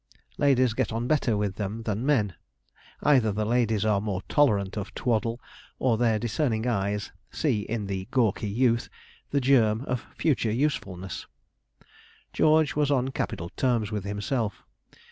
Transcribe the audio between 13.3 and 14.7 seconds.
terms with himself.